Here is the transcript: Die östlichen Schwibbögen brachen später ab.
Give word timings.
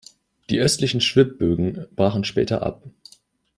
Die 0.49 0.59
östlichen 0.59 0.99
Schwibbögen 0.99 1.85
brachen 1.95 2.23
später 2.23 2.63
ab. 2.63 2.81